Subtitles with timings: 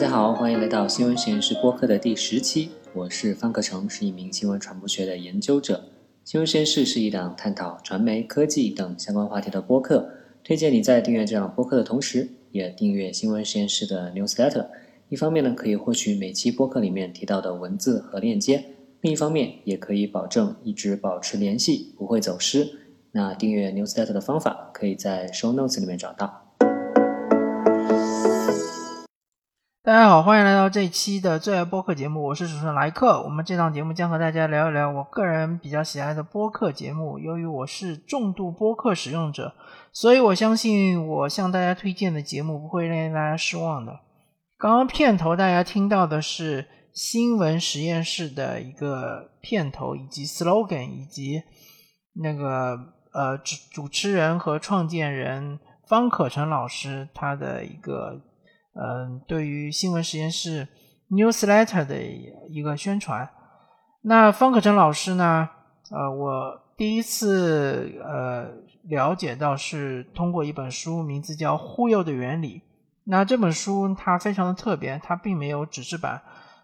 [0.00, 2.70] 大家好，欢迎来到新闻实验室播客的第十期。
[2.94, 5.84] 我是方克成，是一名新闻传播学的研究者。
[6.24, 10.08] 新闻实验室是一档探讨传媒、科技等相关话题的播客。
[10.42, 14.68] 推荐你在订阅这档播客的同时，也订阅新闻实验室的 newsletter。
[15.10, 18.60] 一方面呢，可以获取每期播客里面提到的文字和链接；
[19.02, 22.66] 另一方面，也可以保证一直保持联系，不会走失。
[23.12, 26.46] 那订阅 newsletter 的方法，可以在 show notes 里面找到。
[29.90, 33.20] 大家好，欢迎来到这一期的最爱播客节目，我是主持人莱克。
[33.24, 37.18] 我们这档节目将和大家聊一聊我个人比较喜爱的播客节目。
[37.18, 39.52] 由于我是重度播客使用者，
[39.92, 43.98] 所以我相信我向大家推荐的节目不会令大家失望的。
[44.56, 51.42] 刚刚片头大家听到的是新闻实验室的一个片头，以及 slogan，以及
[52.14, 52.78] 那个
[53.12, 58.20] 呃主主持人和创建人方可成老师他的一个。
[58.72, 60.68] 嗯，对于新闻实验室
[61.10, 62.00] newsletter 的
[62.48, 63.28] 一个宣传，
[64.02, 65.48] 那方可成老师呢？
[65.90, 68.46] 呃，我第一次呃
[68.84, 72.58] 了解到是通过一本书，名字叫《忽悠的原理》。
[73.06, 76.22] 那这本书它非常的特别，它并没有纸质版，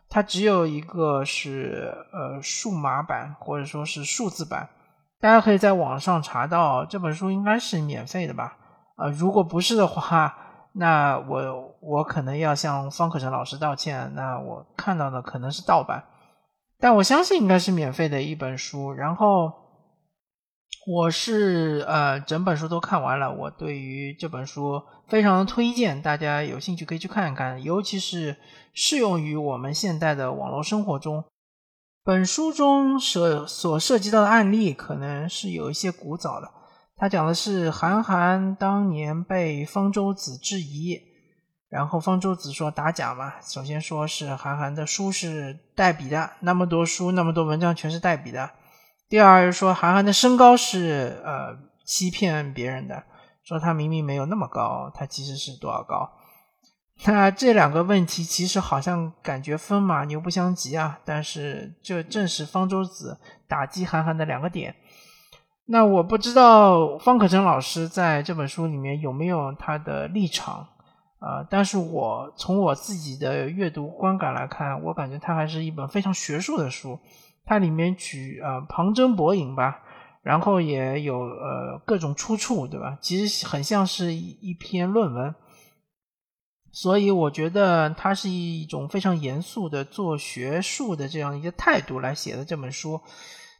[0.08, 4.68] 它只有一个是呃数码版或者说是数字版，
[5.20, 8.56] 大家可以在网上查到这本书，应该是免费的吧？
[8.94, 10.38] 啊，如果不是的话。
[10.78, 14.12] 那我我可能要向方可成老师道歉。
[14.14, 16.04] 那我看到的可能是盗版，
[16.78, 18.92] 但我相信应该是免费的一本书。
[18.92, 19.50] 然后
[20.86, 28.36] 我是呃整本书都看完了，我对于这本书非常的推荐，大家有兴趣可以去看一看，尤其是
[28.74, 31.24] 适用于我们现代的网络生活中。
[32.04, 36.50] 本书中所所涉及到的案例可能是有一些古早的。
[36.98, 40.98] 他讲的是韩寒当年被方舟子质疑，
[41.68, 43.34] 然后方舟子说打假嘛。
[43.42, 48.50] 首先说是韩寒的书是代笔的，那么多书那么多文章全是代笔的。
[49.10, 51.54] 第二说韩寒的身高是呃
[51.84, 53.04] 欺骗别人的，
[53.44, 56.10] 说他明明没有那么高，他其实是多少高？
[57.04, 64.74] 那这两个问题其实好像感觉风马牛不相及啊，但是这正是方舟子打击韩寒的两个点。
[65.68, 70.68] 那我不知道方可成老师在这本书里面有没有他的立场
[71.18, 71.44] 啊？
[71.50, 76.98] 但是我从我自己的阅读观感来看，我感觉它还是一本非常学术的书。
[77.44, 79.82] 它里面举呃旁征博引吧，
[80.22, 82.98] 然后也有呃各种出处，对吧？
[83.00, 85.34] 其实很像是一一篇论文。
[86.70, 93.00] 所以我觉得它是一种非常严肃的做学术的这样一个态度来写的这本书。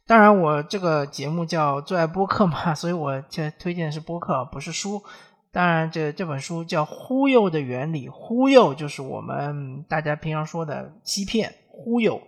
[0.07, 5.03] 当然，我这个节目叫最爱播客嘛， 所以我这推荐的是播客，不是书。
[5.51, 12.21] 当然，这这本书叫《忽悠的原理》，忽悠就是我们大家平常说的欺骗、忽悠。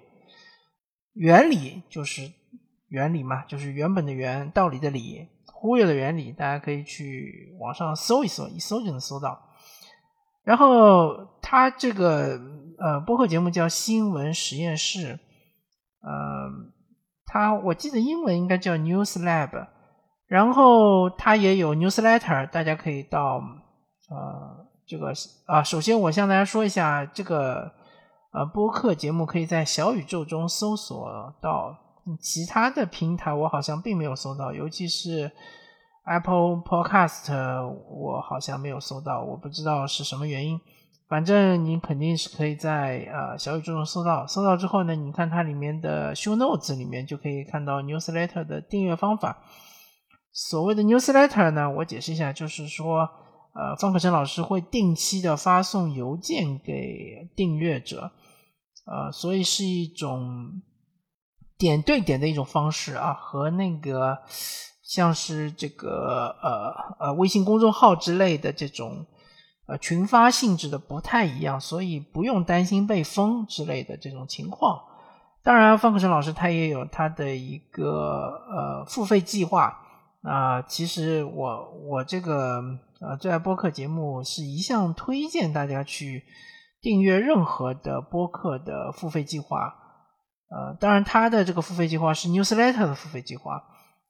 [1.14, 2.30] 原理就是
[2.90, 5.26] 原理嘛，就是原本的原，道理的理。
[5.54, 9.40] 忽悠的原理，大家可以去网上搜一搜，一搜就能搜到。
[10.44, 12.38] 然后，他这个
[12.78, 15.14] 呃播客节目叫《新闻实验室》，
[16.02, 16.78] 呃。
[17.32, 19.68] 它我记得英文应该叫 News Lab，
[20.28, 23.40] 然后它也有 Newsletter，大家可以到
[24.10, 25.14] 呃这个
[25.46, 27.72] 啊，首先我向大家说一下，这个
[28.34, 31.08] 呃播客节目可以在小宇宙中搜索
[31.40, 31.78] 到，
[32.20, 35.32] 其他的平台我好像并没有搜到，尤其是
[36.06, 37.32] Apple Podcast，
[37.92, 40.60] 我好像没有搜到，我不知道是什么原因。
[41.10, 49.44] 反正你肯定是可以在呃小宇宙中搜到，搜到之后呢，你看它里面的 show notes 里面就可以看到 newsletter 的订阅方法。
[50.32, 53.10] 所谓的 newsletter 呢，我解释一下，就是说，
[53.56, 58.12] 呃，方可成老师会定期的发送邮件给订阅者，
[58.86, 60.62] 呃，所以是一种
[61.58, 64.20] 点对点的一种方式啊，和那个
[64.84, 69.08] 像是这个呃呃微信公众号之类的这种。
[69.70, 74.82] 呃，群发性质的不太一样，所以不用担心被封之类的这种情况。
[75.44, 79.80] 当然，方克成老师他也有他的一个呃付费计划
[80.24, 80.62] 啊。
[80.64, 82.62] 其实我我这个
[83.00, 86.24] 呃最爱播客节目是一向推荐大家去
[86.82, 89.76] 订阅任何的播客的付费计划。
[90.50, 93.64] 呃，当然他的这个付费计划是 Newsletter 的付费计划。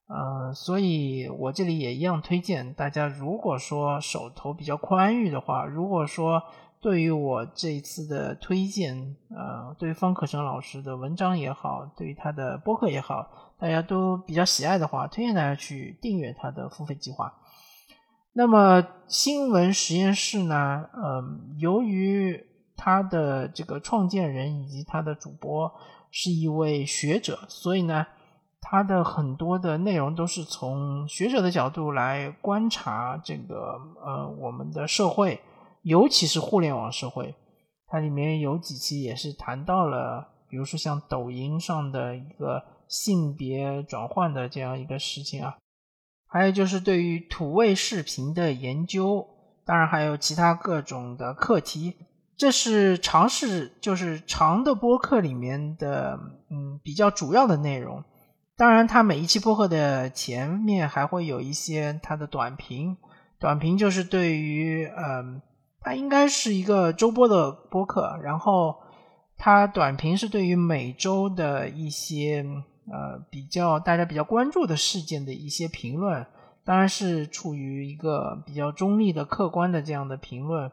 [0.09, 6.41] 呃，所以我这里也一样推荐大家，如果说手头比较宽裕的话，如果说
[6.81, 13.29] 对于我这一次的推荐，呃，对方可成老师的文章也好，对于他的播客也好，
[13.59, 17.31] 大家都比较喜爱的话，推荐大家去订阅他的付费计划。
[18.33, 25.71] 那么新闻实验室呢，嗯，由于他的这个创建人以及他的主播
[26.09, 28.07] 是一位学者，所以呢，
[28.61, 35.41] 他的很多的内容都是从学者的角度来观察这个呃我们的社会，
[35.81, 37.33] 尤其是互联网社会。
[37.88, 45.57] 它里面有几期也是谈到了，比如说像抖音上的一个性别转换的这样一个事情啊，
[46.27, 49.25] 还有就是对于土味视频的研究，
[49.65, 51.95] 当然还有其他各种的课题。
[52.38, 56.19] 这是尝试，就是长的播客里面的，
[56.51, 58.03] 嗯，比较主要的内容。
[58.59, 62.97] 当然，它每一期播客的前面还会有一些它的短评，
[63.39, 65.41] 短评就是对于，嗯，
[65.79, 68.75] 它应该是一个周播的播客，然后
[69.38, 72.45] 它短评是对于每周的一些，
[72.91, 76.27] 呃，比较大家比较关注的事件的一些评论，
[76.65, 80.69] 当然是处于一个比较中立的、客观的这样的评论。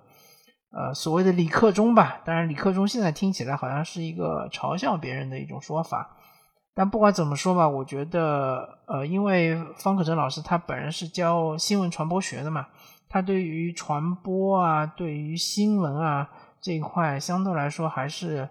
[0.73, 6.16] 呃，所谓的李克中吧，当然李克中现在听起来好像是一个嘲笑别人的一种说法，
[6.79, 12.67] 但不管怎么说吧，我觉得，呃，因为方可成老师他本人是教新闻传播学的嘛，
[13.09, 16.31] 他对于传播啊，对于新闻啊
[16.61, 18.47] 这一块，相对来说还是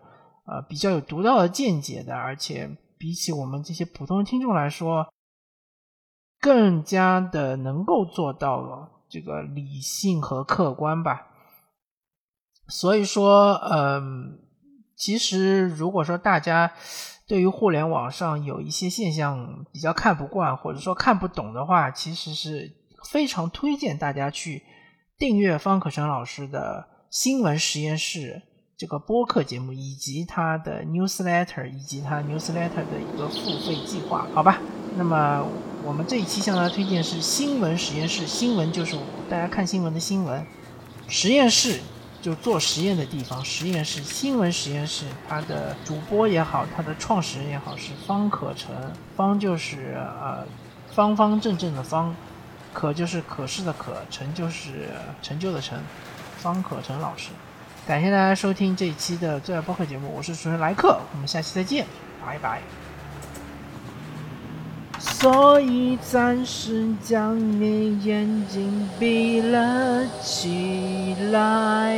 [0.47, 2.67] 呃比较有独到的见解的，而且
[2.97, 5.07] 比起我们这些普通听众来说，
[6.41, 11.27] 更加的能够做到了这个理性和客观吧。
[12.67, 14.39] 所以说，嗯，
[14.95, 16.73] 其实如果说大家
[17.27, 22.71] 对于互联网上有一些现象比较看不惯，或者说看不懂的话，其实是
[23.11, 24.61] 非常推荐大家去
[25.17, 28.41] 订阅方可成老师的新闻实验室
[28.77, 34.61] 这个播客节目，以及他的 newsletter，以及他 newsletter 的一个付费计划，好吧？
[34.95, 35.43] 那么
[35.83, 38.95] 我们这一期向大家推荐是新闻实验室，新闻就是
[39.29, 40.45] 大家看新闻的新闻
[41.07, 41.79] 实验室。
[42.25, 48.73] 就做实验的地方，实验室新闻实验室，它的主播也好，它的创始人也好，是方可成。
[49.15, 50.43] 方就是呃
[50.91, 52.15] 方方正正的方，
[52.73, 54.89] 可就是可视的可，成就是
[55.21, 55.77] 成就的成。
[56.39, 57.29] 方可成老师，
[57.85, 61.85] 感谢大家收听这一期的最爱播客节目，我是主持人莱克，我们下期再见，
[62.25, 62.59] 拜拜。
[65.25, 71.97] 所以暂时将你眼睛闭了起来。